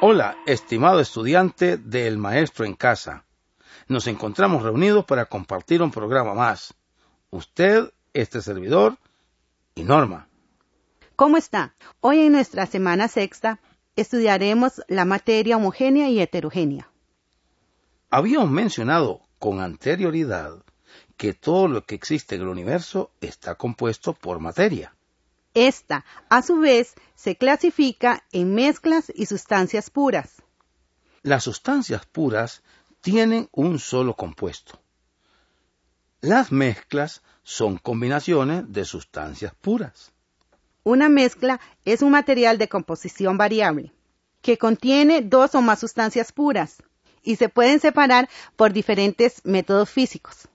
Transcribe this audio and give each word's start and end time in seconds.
Hola, 0.00 0.36
estimado 0.46 1.00
estudiante 1.00 1.76
del 1.76 2.18
Maestro 2.18 2.64
en 2.64 2.74
Casa. 2.74 3.24
Nos 3.88 4.06
encontramos 4.06 4.62
reunidos 4.62 5.04
para 5.04 5.24
compartir 5.24 5.82
un 5.82 5.90
programa 5.90 6.34
más. 6.34 6.72
Usted, 7.30 7.92
este 8.12 8.40
servidor 8.40 8.96
y 9.74 9.82
Norma. 9.82 10.28
¿Cómo 11.16 11.36
está? 11.36 11.74
Hoy 11.98 12.20
en 12.20 12.30
nuestra 12.30 12.66
semana 12.66 13.08
sexta 13.08 13.58
estudiaremos 13.96 14.82
la 14.86 15.04
materia 15.04 15.56
homogénea 15.56 16.08
y 16.08 16.20
heterogénea. 16.20 16.88
Habíamos 18.08 18.52
mencionado 18.52 19.22
con 19.40 19.60
anterioridad 19.60 20.62
que 21.16 21.34
todo 21.34 21.66
lo 21.66 21.84
que 21.84 21.96
existe 21.96 22.36
en 22.36 22.42
el 22.42 22.48
universo 22.48 23.10
está 23.20 23.56
compuesto 23.56 24.14
por 24.14 24.38
materia. 24.38 24.94
Esta, 25.66 26.04
a 26.28 26.40
su 26.42 26.58
vez, 26.58 26.94
se 27.16 27.34
clasifica 27.34 28.22
en 28.30 28.54
mezclas 28.54 29.10
y 29.12 29.26
sustancias 29.26 29.90
puras. 29.90 30.40
Las 31.22 31.42
sustancias 31.42 32.06
puras 32.06 32.62
tienen 33.00 33.48
un 33.50 33.80
solo 33.80 34.14
compuesto. 34.14 34.80
Las 36.20 36.52
mezclas 36.52 37.22
son 37.42 37.76
combinaciones 37.78 38.72
de 38.72 38.84
sustancias 38.84 39.52
puras. 39.60 40.12
Una 40.84 41.08
mezcla 41.08 41.58
es 41.84 42.02
un 42.02 42.12
material 42.12 42.56
de 42.56 42.68
composición 42.68 43.36
variable 43.36 43.92
que 44.42 44.58
contiene 44.58 45.22
dos 45.22 45.56
o 45.56 45.60
más 45.60 45.80
sustancias 45.80 46.30
puras 46.30 46.76
y 47.24 47.34
se 47.34 47.48
pueden 47.48 47.80
separar 47.80 48.28
por 48.54 48.72
diferentes 48.72 49.44
métodos 49.44 49.90
físicos. 49.90 50.48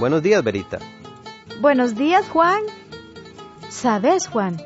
Buenos 0.00 0.22
días, 0.22 0.42
Verita. 0.42 0.78
Buenos 1.60 1.94
días, 1.94 2.26
Juan. 2.30 2.62
¿Sabes, 3.68 4.28
Juan? 4.28 4.56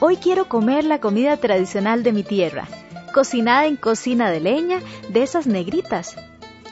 Hoy 0.00 0.16
quiero 0.16 0.48
comer 0.48 0.82
la 0.84 0.98
comida 0.98 1.36
tradicional 1.36 2.02
de 2.02 2.12
mi 2.12 2.22
tierra, 2.22 2.66
cocinada 3.12 3.66
en 3.66 3.76
cocina 3.76 4.30
de 4.30 4.40
leña 4.40 4.80
de 5.10 5.22
esas 5.22 5.46
negritas, 5.46 6.16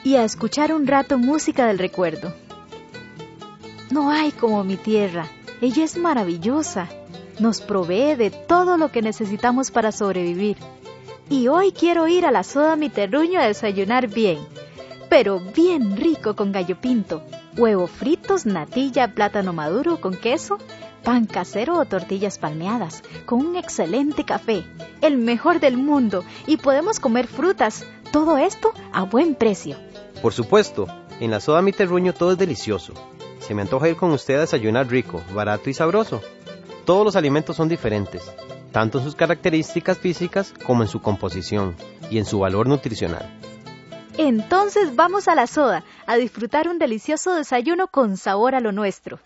y 0.03 0.15
a 0.15 0.23
escuchar 0.23 0.73
un 0.73 0.87
rato 0.87 1.19
música 1.19 1.67
del 1.67 1.77
recuerdo. 1.77 2.33
No 3.91 4.09
hay 4.09 4.31
como 4.31 4.63
mi 4.63 4.77
tierra, 4.77 5.27
ella 5.61 5.83
es 5.83 5.95
maravillosa, 5.95 6.89
nos 7.37 7.61
provee 7.61 8.15
de 8.15 8.31
todo 8.31 8.77
lo 8.77 8.91
que 8.91 9.03
necesitamos 9.03 9.69
para 9.69 9.91
sobrevivir. 9.91 10.57
Y 11.29 11.49
hoy 11.49 11.71
quiero 11.71 12.07
ir 12.07 12.25
a 12.25 12.31
la 12.31 12.41
soda 12.41 12.77
mi 12.77 12.89
terruño 12.89 13.39
a 13.39 13.45
desayunar 13.45 14.07
bien, 14.07 14.39
pero 15.07 15.39
bien 15.39 15.95
rico 15.95 16.35
con 16.35 16.51
gallo 16.51 16.81
pinto, 16.81 17.21
huevo 17.57 17.87
fritos, 17.87 18.45
natilla, 18.45 19.13
plátano 19.13 19.51
maduro 19.51 19.99
con 19.99 20.15
queso, 20.15 20.57
pan 21.03 21.25
casero 21.25 21.79
o 21.79 21.85
tortillas 21.85 22.37
palmeadas, 22.37 23.03
con 23.25 23.39
un 23.45 23.55
excelente 23.55 24.23
café, 24.23 24.63
el 25.01 25.17
mejor 25.17 25.59
del 25.59 25.77
mundo, 25.77 26.23
y 26.45 26.57
podemos 26.57 26.99
comer 26.99 27.27
frutas, 27.27 27.85
todo 28.11 28.37
esto 28.37 28.71
a 28.93 29.03
buen 29.03 29.35
precio. 29.35 29.75
Por 30.21 30.33
supuesto, 30.33 30.87
en 31.19 31.31
la 31.31 31.39
soda 31.39 31.61
mi 31.61 31.71
terruño 31.71 32.13
todo 32.13 32.31
es 32.31 32.37
delicioso. 32.37 32.93
Se 33.39 33.53
me 33.53 33.61
antoja 33.63 33.89
ir 33.89 33.95
con 33.95 34.11
usted 34.11 34.35
a 34.35 34.41
desayunar 34.41 34.87
rico, 34.87 35.21
barato 35.33 35.69
y 35.69 35.73
sabroso. 35.73 36.21
Todos 36.85 37.05
los 37.05 37.15
alimentos 37.15 37.55
son 37.55 37.69
diferentes, 37.69 38.23
tanto 38.71 38.99
en 38.99 39.03
sus 39.03 39.15
características 39.15 39.97
físicas 39.97 40.53
como 40.65 40.83
en 40.83 40.89
su 40.89 41.01
composición 41.01 41.75
y 42.09 42.17
en 42.17 42.25
su 42.25 42.39
valor 42.39 42.67
nutricional. 42.67 43.39
Entonces 44.17 44.95
vamos 44.95 45.27
a 45.27 45.35
la 45.35 45.45
soda 45.45 45.83
a 46.07 46.17
disfrutar 46.17 46.67
un 46.67 46.79
delicioso 46.79 47.33
desayuno 47.33 47.87
con 47.87 48.17
sabor 48.17 48.55
a 48.55 48.59
lo 48.59 48.71
nuestro. 48.71 49.19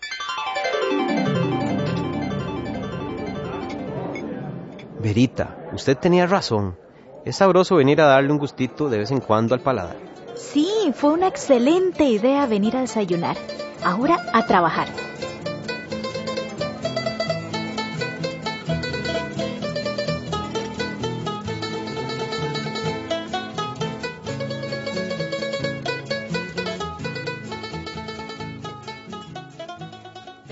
Verita, 5.00 5.56
usted 5.72 5.96
tenía 5.96 6.26
razón. 6.26 6.76
Es 7.24 7.36
sabroso 7.36 7.76
venir 7.76 8.00
a 8.00 8.06
darle 8.06 8.32
un 8.32 8.38
gustito 8.38 8.88
de 8.88 8.98
vez 8.98 9.10
en 9.10 9.20
cuando 9.20 9.54
al 9.54 9.60
paladar. 9.60 9.96
Sí, 10.36 10.92
fue 10.94 11.10
una 11.10 11.28
excelente 11.28 12.04
idea 12.04 12.46
venir 12.46 12.76
a 12.76 12.80
desayunar. 12.82 13.36
Ahora 13.82 14.18
a 14.32 14.46
trabajar. 14.46 14.88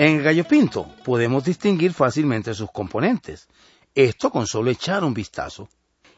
En 0.01 0.17
el 0.17 0.23
gallo 0.23 0.45
pinto 0.45 0.89
podemos 1.05 1.45
distinguir 1.45 1.93
fácilmente 1.93 2.55
sus 2.55 2.71
componentes. 2.71 3.47
Esto 3.95 4.31
con 4.31 4.47
solo 4.47 4.71
echar 4.71 5.05
un 5.05 5.13
vistazo. 5.13 5.69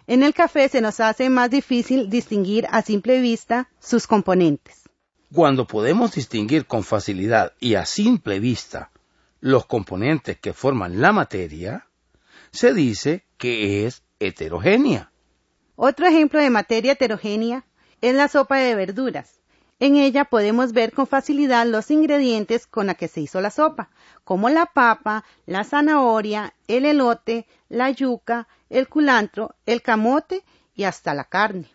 En 0.07 0.23
el 0.23 0.35
café 0.35 0.69
se 0.69 0.81
nos 0.81 1.01
hace 1.01 1.29
más 1.29 1.51
difícil 1.51 2.09
distinguir 2.09 2.69
a 2.71 2.83
simple 2.83 3.21
vista 3.21 3.69
sus 3.81 4.07
componentes. 4.07 4.83
Cuando 5.35 5.67
podemos 5.67 6.13
distinguir 6.13 6.67
con 6.67 6.85
facilidad 6.85 7.55
y 7.59 7.75
a 7.75 7.85
simple 7.85 8.39
vista 8.39 8.93
los 9.41 9.67
componentes 9.67 10.39
que 10.39 10.53
forman 10.53 11.01
la 11.01 11.11
materia, 11.11 11.89
se 12.53 12.73
dice 12.75 13.25
que 13.37 13.85
es 13.85 14.05
heterogénea. 14.21 15.11
Otro 15.75 16.07
ejemplo 16.07 16.39
de 16.39 16.51
materia 16.51 16.93
heterogénea 16.93 17.67
es 18.01 18.15
la 18.15 18.29
sopa 18.29 18.59
de 18.59 18.77
verduras. 18.77 19.42
En 19.83 19.97
ella 19.97 20.27
podemos 20.27 20.73
ver 20.73 20.93
con 20.93 21.09
facilidad 21.09 21.67
los 21.67 21.91
ingredientes 21.91 22.69
con 22.69 22.87
la 22.87 22.95
que 22.95 23.09
se 23.09 23.21
hizo 23.21 23.41
la 23.41 23.51
sopa, 23.51 23.91
como 24.23 24.49
la 24.49 24.67
papa, 24.67 25.25
la 25.45 25.65
zanahoria, 25.65 26.55
el 26.69 26.85
elote, 26.85 27.49
la 27.69 27.91
yuca, 27.91 28.47
el 28.71 28.87
culantro, 28.87 29.57
el 29.67 29.83
camote 29.83 30.45
y 30.77 30.85
hasta 30.85 31.15
la 31.15 31.25
carne. 31.25 31.69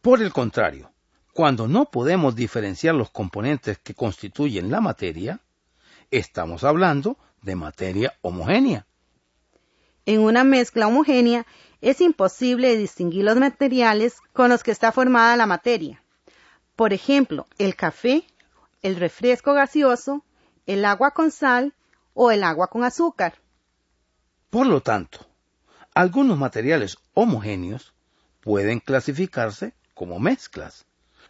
Por 0.00 0.22
el 0.22 0.32
contrario, 0.32 0.92
cuando 1.32 1.66
no 1.66 1.86
podemos 1.86 2.36
diferenciar 2.36 2.94
los 2.94 3.10
componentes 3.10 3.78
que 3.78 3.94
constituyen 3.94 4.70
la 4.70 4.80
materia, 4.80 5.40
estamos 6.12 6.62
hablando 6.62 7.18
de 7.42 7.56
materia 7.56 8.14
homogénea. 8.20 8.86
En 10.06 10.20
una 10.20 10.44
mezcla 10.44 10.86
homogénea 10.86 11.46
es 11.80 12.00
imposible 12.00 12.76
distinguir 12.76 13.24
los 13.24 13.38
materiales 13.38 14.18
con 14.32 14.50
los 14.50 14.62
que 14.62 14.70
está 14.70 14.92
formada 14.92 15.36
la 15.36 15.46
materia. 15.46 16.03
Por 16.76 16.92
ejemplo, 16.92 17.46
el 17.58 17.76
café, 17.76 18.24
el 18.82 18.96
refresco 18.96 19.54
gaseoso, 19.54 20.24
el 20.66 20.84
agua 20.84 21.12
con 21.12 21.30
sal 21.30 21.72
o 22.14 22.30
el 22.30 22.42
agua 22.42 22.68
con 22.68 22.84
azúcar. 22.84 23.34
Por 24.50 24.66
lo 24.66 24.80
tanto, 24.80 25.26
algunos 25.94 26.38
materiales 26.38 26.96
homogéneos 27.14 27.94
pueden 28.40 28.80
clasificarse 28.80 29.74
como 29.94 30.18
mezclas, 30.18 30.84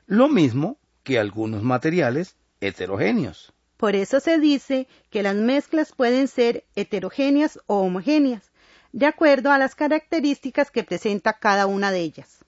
lo 0.06 0.28
mismo 0.28 0.78
que 1.02 1.18
algunos 1.18 1.62
materiales 1.62 2.36
heterogéneos. 2.60 3.52
Por 3.76 3.96
eso 3.96 4.20
se 4.20 4.38
dice 4.38 4.88
que 5.10 5.22
las 5.22 5.34
mezclas 5.34 5.92
pueden 5.92 6.28
ser 6.28 6.64
heterogéneas 6.74 7.60
o 7.66 7.80
homogéneas, 7.80 8.50
de 8.92 9.06
acuerdo 9.06 9.52
a 9.52 9.58
las 9.58 9.74
características 9.74 10.70
que 10.70 10.84
presenta 10.84 11.34
cada 11.34 11.66
una 11.66 11.90
de 11.90 12.00
ellas. 12.00 12.44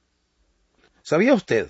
¿Sabía 1.02 1.34
usted 1.34 1.69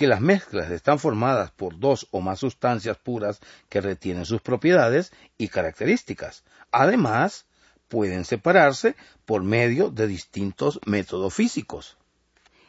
que 0.00 0.06
las 0.06 0.22
mezclas 0.22 0.70
están 0.70 0.98
formadas 0.98 1.50
por 1.50 1.78
dos 1.78 2.08
o 2.10 2.22
más 2.22 2.38
sustancias 2.38 2.96
puras 2.96 3.38
que 3.68 3.82
retienen 3.82 4.24
sus 4.24 4.40
propiedades 4.40 5.12
y 5.36 5.48
características. 5.48 6.42
Además, 6.72 7.44
pueden 7.86 8.24
separarse 8.24 8.96
por 9.26 9.42
medio 9.42 9.90
de 9.90 10.06
distintos 10.06 10.80
métodos 10.86 11.34
físicos. 11.34 11.98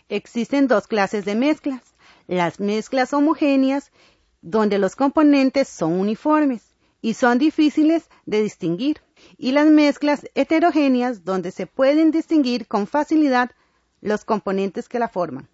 Existen 0.10 0.68
dos 0.68 0.88
clases 0.88 1.24
de 1.24 1.36
mezclas. 1.36 1.82
Las 2.28 2.60
mezclas 2.60 3.14
homogéneas, 3.14 3.94
donde 4.42 4.78
los 4.78 4.98
componentes 4.98 5.70
son 5.70 5.94
uniformes 5.94 6.76
y 7.02 7.14
son 7.14 7.38
difíciles 7.38 8.10
de 8.26 8.44
distinguir, 8.44 9.00
y 9.38 9.54
las 9.54 9.68
mezclas 9.68 10.28
heterogéneas, 10.36 11.24
donde 11.24 11.52
se 11.52 11.66
pueden 11.66 12.12
distinguir 12.12 12.68
con 12.68 12.88
facilidad 12.88 13.52
los 14.02 14.26
componentes 14.26 14.90
que 14.90 15.00
la 15.00 15.08
forman. 15.08 15.48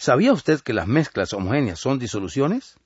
¿Sabía 0.00 0.32
usted 0.32 0.60
que 0.60 0.72
las 0.72 0.86
mezclas 0.86 1.34
homogéneas 1.34 1.78
son 1.78 1.98
disoluciones? 1.98 2.78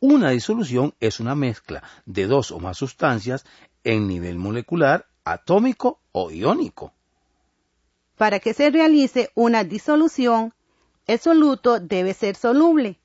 Una 0.00 0.28
disolución 0.28 0.92
es 1.00 1.18
una 1.18 1.34
mezcla 1.34 1.82
de 2.04 2.26
dos 2.26 2.50
o 2.50 2.58
más 2.58 2.76
sustancias 2.76 3.46
en 3.84 4.06
nivel 4.06 4.36
molecular, 4.36 5.06
atómico 5.24 5.98
o 6.12 6.30
iónico. 6.30 6.92
Para 8.18 8.38
que 8.38 8.52
se 8.52 8.68
realice 8.68 9.30
una 9.34 9.64
disolución, 9.64 10.52
el 11.06 11.18
soluto 11.20 11.80
debe 11.80 12.12
ser 12.12 12.36
soluble, 12.36 12.98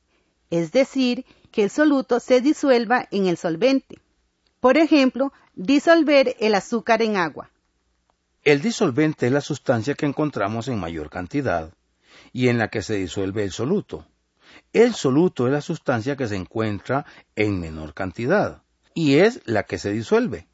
es 0.49 0.73
decir, 0.73 1.25
que 1.49 1.63
el 1.63 1.69
soluto 1.69 2.19
se 2.19 2.41
disuelva 2.41 3.07
en 3.11 3.27
el 3.27 3.38
solvente. 3.38 4.01
Por 4.59 4.75
ejemplo, 4.75 5.31
disolver 5.55 6.35
el 6.41 6.53
azúcar 6.53 7.01
en 7.01 7.15
agua. 7.15 7.49
El 8.44 8.61
disolvente 8.61 9.27
es 9.27 9.31
la 9.31 9.39
sustancia 9.39 9.95
que 9.95 10.05
encontramos 10.05 10.67
en 10.67 10.77
mayor 10.77 11.09
cantidad 11.09 11.71
y 12.33 12.49
en 12.49 12.57
la 12.57 12.69
que 12.69 12.81
se 12.81 12.95
disuelve 12.95 13.43
el 13.43 13.51
soluto. 13.51 14.05
El 14.73 14.93
soluto 14.93 15.47
es 15.47 15.53
la 15.53 15.61
sustancia 15.61 16.15
que 16.15 16.27
se 16.27 16.35
encuentra 16.35 17.05
en 17.35 17.59
menor 17.59 17.93
cantidad 17.93 18.61
y 18.93 19.17
es 19.19 19.41
la 19.45 19.63
que 19.63 19.77
se 19.77 19.91
disuelve. 19.91 20.47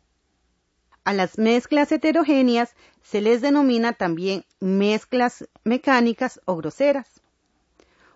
A 1.06 1.13
las 1.13 1.38
mezclas 1.38 1.92
heterogéneas 1.92 2.75
se 3.01 3.21
les 3.21 3.42
denomina 3.42 3.94
también 3.94 4.45
mezclas 4.60 5.48
mecánicas 5.63 6.39
o 6.45 6.56
groseras. 6.56 7.21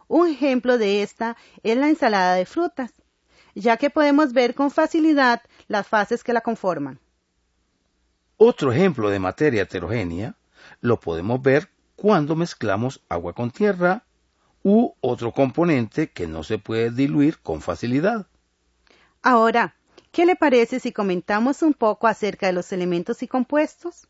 Un 0.07 0.27
ejemplo 0.27 0.77
de 0.77 1.03
esta 1.03 1.35
es 1.63 1.77
la 1.77 1.89
ensalada 1.89 2.35
de 2.35 2.45
frutas, 2.45 2.93
ya 3.55 3.77
que 3.77 3.89
podemos 3.89 4.31
ver 4.31 4.55
con 4.55 4.71
facilidad 4.71 5.41
las 5.67 5.87
fases 5.87 6.23
que 6.23 6.31
la 6.31 6.41
conforman. 6.41 6.99
Otro 8.37 8.71
ejemplo 8.71 9.09
de 9.09 9.19
materia 9.19 9.63
heterogénea 9.63 10.35
lo 10.79 10.99
podemos 10.99 11.41
ver 11.41 11.69
cuando 11.97 12.35
mezclamos 12.35 13.01
agua 13.09 13.33
con 13.33 13.49
tierra 13.51 14.05
u 14.63 14.93
otro 15.01 15.33
componente 15.33 16.11
que 16.11 16.27
no 16.27 16.43
se 16.43 16.59
puede 16.59 16.91
diluir 16.91 17.39
con 17.39 17.59
facilidad. 17.59 18.27
Ahora, 19.23 19.75
¿qué 20.11 20.25
le 20.25 20.35
parece 20.35 20.79
si 20.79 20.93
comentamos 20.93 21.63
un 21.63 21.73
poco 21.73 22.07
acerca 22.07 22.45
de 22.45 22.53
los 22.53 22.71
elementos 22.71 23.23
y 23.23 23.27
compuestos? 23.27 24.07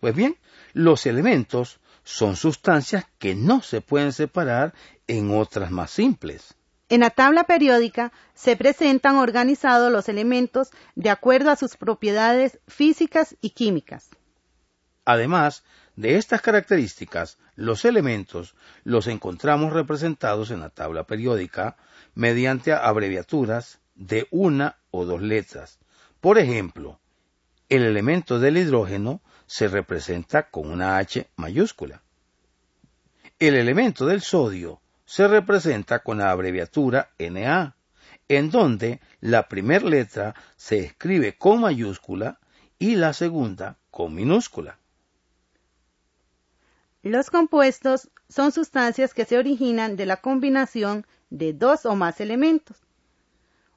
Pues 0.00 0.14
bien, 0.14 0.36
los 0.74 1.06
elementos 1.06 1.80
son 2.04 2.36
sustancias 2.36 3.06
que 3.18 3.34
no 3.34 3.62
se 3.62 3.80
pueden 3.80 4.12
separar 4.12 4.74
en 5.06 5.34
otras 5.34 5.70
más 5.70 5.90
simples. 5.90 6.54
En 6.90 7.00
la 7.00 7.10
tabla 7.10 7.44
periódica 7.44 8.12
se 8.34 8.54
presentan 8.54 9.16
organizados 9.16 9.90
los 9.90 10.10
elementos 10.10 10.70
de 10.94 11.08
acuerdo 11.08 11.50
a 11.50 11.56
sus 11.56 11.78
propiedades 11.78 12.58
físicas 12.68 13.34
y 13.40 13.50
químicas. 13.50 14.10
Además 15.06 15.64
de 15.96 16.16
estas 16.16 16.40
características, 16.40 17.38
los 17.54 17.84
elementos 17.84 18.54
los 18.84 19.06
encontramos 19.06 19.72
representados 19.72 20.50
en 20.50 20.60
la 20.60 20.70
tabla 20.70 21.04
periódica 21.04 21.76
mediante 22.14 22.72
abreviaturas 22.72 23.80
de 23.94 24.26
una 24.30 24.78
o 24.90 25.04
dos 25.04 25.20
letras. 25.20 25.78
Por 26.20 26.38
ejemplo, 26.38 26.98
el 27.68 27.84
elemento 27.84 28.38
del 28.38 28.56
hidrógeno 28.56 29.22
se 29.46 29.68
representa 29.68 30.50
con 30.50 30.70
una 30.70 30.98
H 30.98 31.28
mayúscula. 31.36 32.02
El 33.38 33.54
elemento 33.54 34.06
del 34.06 34.22
sodio 34.22 34.80
se 35.04 35.28
representa 35.28 35.98
con 35.98 36.18
la 36.18 36.30
abreviatura 36.30 37.10
Na, 37.18 37.76
en 38.28 38.50
donde 38.50 39.00
la 39.20 39.48
primera 39.48 39.84
letra 39.86 40.34
se 40.56 40.78
escribe 40.78 41.36
con 41.36 41.60
mayúscula 41.60 42.38
y 42.78 42.96
la 42.96 43.12
segunda 43.12 43.78
con 43.90 44.14
minúscula. 44.14 44.78
Los 47.02 47.30
compuestos 47.30 48.10
son 48.28 48.52
sustancias 48.52 49.12
que 49.12 49.24
se 49.24 49.36
originan 49.36 49.96
de 49.96 50.06
la 50.06 50.18
combinación 50.18 51.04
de 51.30 51.52
dos 51.52 51.84
o 51.84 51.96
más 51.96 52.20
elementos. 52.20 52.76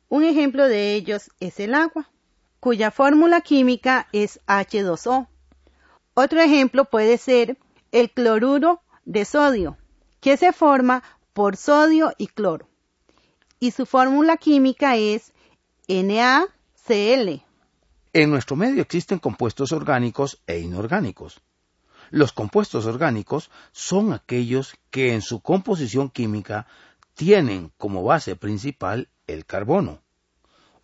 Un 0.10 0.24
ejemplo 0.24 0.68
de 0.68 0.94
ellos 0.94 1.31
es 1.39 1.60
el 1.60 1.74
agua, 1.74 2.10
cuya 2.60 2.92
fórmula 2.92 3.42
química 3.42 4.07
es 4.12 4.39
H2O. 4.45 5.27
Otro 6.13 6.39
ejemplo 6.39 6.86
puede 6.86 7.18
ser 7.18 7.57
el 7.92 8.12
cloruro 8.12 8.81
de 9.06 9.25
sodio, 9.25 9.78
que 10.19 10.38
se 10.38 10.54
forma 10.54 11.04
por 11.33 11.57
sodio 11.57 12.13
y 12.19 12.28
cloro. 12.28 12.69
Y 13.60 13.71
su 13.71 13.88
fórmula 13.88 14.38
química 14.38 14.98
es 14.98 15.33
NaCl. 15.88 17.42
En 18.13 18.30
nuestro 18.30 18.56
medio 18.56 18.83
existen 18.83 19.18
compuestos 19.18 19.71
orgánicos 19.71 20.42
e 20.45 20.60
inorgánicos. 20.60 21.42
Los 22.12 22.31
compuestos 22.31 22.86
orgánicos 22.86 23.50
son 23.72 24.13
aquellos 24.13 24.75
que 24.90 25.13
en 25.13 25.22
su 25.22 25.42
composición 25.42 26.10
química 26.10 26.68
tienen 27.13 27.72
como 27.78 28.04
base 28.04 28.36
principal 28.36 29.10
el 29.28 29.46
carbono. 29.46 30.02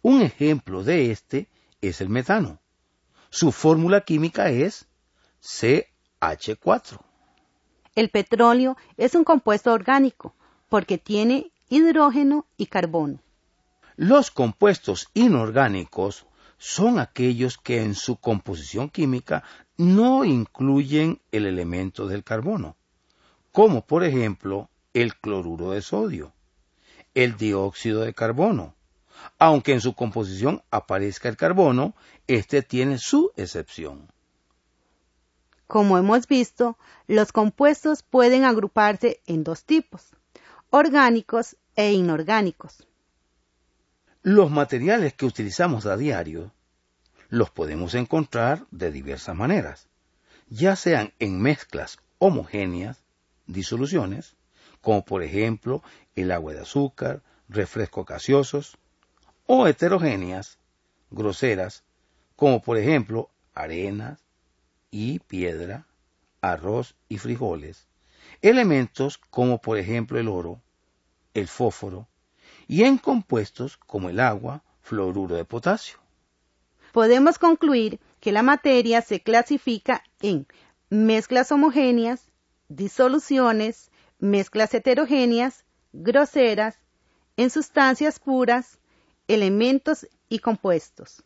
Un 0.02 0.22
ejemplo 0.22 0.84
de 0.84 1.12
este 1.12 1.50
es 1.82 2.02
el 2.02 2.10
metano. 2.10 2.60
Su 3.30 3.52
fórmula 3.52 4.02
química 4.02 4.50
es 4.50 4.88
CH4. 5.42 7.00
El 7.96 8.10
petróleo 8.10 8.78
es 8.98 9.16
un 9.16 9.24
compuesto 9.24 9.72
orgánico 9.72 10.34
porque 10.70 10.98
tiene 10.98 11.52
hidrógeno 11.70 12.46
y 12.58 12.68
carbono. 12.68 13.20
Los 13.96 14.32
compuestos 14.32 15.10
inorgánicos 15.14 16.26
son 16.62 17.00
aquellos 17.00 17.58
que 17.58 17.82
en 17.82 17.96
su 17.96 18.18
composición 18.18 18.88
química 18.92 19.44
no 19.78 20.24
incluyen 20.24 21.20
el 21.32 21.48
elemento 21.48 22.06
del 22.06 22.24
carbono, 22.24 22.76
como 23.52 23.84
por 23.84 24.04
ejemplo 24.04 24.70
el 24.94 25.16
cloruro 25.16 25.72
de 25.72 25.82
sodio, 25.82 26.34
el 27.16 27.36
dióxido 27.36 28.02
de 28.02 28.14
carbono. 28.14 28.76
Aunque 29.40 29.74
en 29.74 29.82
su 29.82 29.96
composición 29.96 30.62
aparezca 30.70 31.30
el 31.30 31.36
carbono, 31.36 31.96
este 32.28 32.62
tiene 32.62 33.00
su 33.00 33.32
excepción. 33.38 34.08
Como 35.66 35.98
hemos 35.98 36.28
visto, 36.28 36.78
los 37.08 37.32
compuestos 37.32 38.04
pueden 38.04 38.44
agruparse 38.44 39.20
en 39.26 39.44
dos 39.44 39.64
tipos, 39.64 40.12
orgánicos 40.70 41.56
e 41.76 41.94
inorgánicos. 41.94 42.86
Los 44.24 44.52
materiales 44.52 45.16
que 45.16 45.26
utilizamos 45.26 45.88
a 45.88 45.98
diario 45.98 46.52
los 47.30 47.50
podemos 47.50 47.96
encontrar 47.96 48.68
de 48.70 48.92
diversas 48.92 49.36
maneras, 49.36 49.88
ya 50.48 50.76
sean 50.76 51.12
en 51.18 51.42
mezclas 51.42 51.98
homogéneas, 52.20 53.02
disoluciones, 53.48 54.36
como 54.80 55.04
por 55.04 55.24
ejemplo 55.24 55.82
el 56.16 56.32
agua 56.32 56.54
de 56.54 56.60
azúcar, 56.60 57.24
refrescos 57.50 58.06
gaseosos, 58.06 58.78
o 59.48 59.66
heterogéneas, 59.66 60.60
groseras, 61.10 61.84
como 62.36 62.62
por 62.62 62.78
ejemplo 62.78 63.32
arenas 63.56 64.20
y 64.92 65.18
piedra, 65.18 65.88
arroz 66.42 66.94
y 67.10 67.18
frijoles, 67.18 67.88
elementos 68.44 69.18
como 69.18 69.60
por 69.60 69.80
ejemplo 69.80 70.20
el 70.20 70.28
oro, 70.28 70.62
el 71.34 71.48
fósforo, 71.48 72.08
y 72.68 72.84
en 72.84 72.98
compuestos 72.98 73.78
como 73.78 74.10
el 74.10 74.20
agua, 74.20 74.64
fluoruro 74.82 75.36
de 75.36 75.46
potasio. 75.46 75.98
Podemos 76.92 77.40
concluir 77.40 78.00
que 78.20 78.32
la 78.32 78.44
materia 78.44 79.02
se 79.02 79.22
clasifica 79.22 80.04
en 80.22 80.48
mezclas 80.90 81.52
homogéneas, 81.52 82.30
disoluciones, 82.68 83.90
mezclas 84.20 84.74
heterogéneas, 84.74 85.66
groseras, 85.94 86.78
en 87.38 87.50
sustancias 87.50 88.20
puras, 88.20 88.80
elementos 89.28 90.08
y 90.30 90.40
compuestos. 90.40 91.24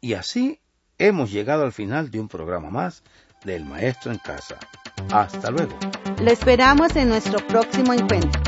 Y 0.00 0.14
así 0.14 0.60
hemos 0.98 1.32
llegado 1.32 1.64
al 1.64 1.72
final 1.72 2.10
de 2.10 2.20
un 2.20 2.28
programa 2.28 2.70
más 2.70 3.02
del 3.44 3.64
Maestro 3.64 4.12
en 4.12 4.18
Casa. 4.18 4.58
Hasta 5.10 5.50
luego. 5.50 5.76
Le 6.20 6.32
esperamos 6.32 6.94
en 6.96 7.08
nuestro 7.08 7.44
próximo 7.46 7.92
encuentro. 7.92 8.47